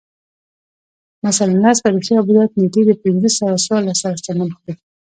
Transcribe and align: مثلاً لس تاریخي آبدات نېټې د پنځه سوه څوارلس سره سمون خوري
مثلاً 1.27 1.53
لس 1.63 1.77
تاریخي 1.85 2.13
آبدات 2.21 2.49
نېټې 2.59 2.81
د 2.87 2.91
پنځه 3.03 3.29
سوه 3.37 3.53
څوارلس 3.65 3.97
سره 4.03 4.17
سمون 4.25 4.49
خوري 4.57 4.73